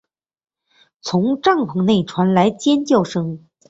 [1.03, 3.45] 从帐篷内传来尖叫声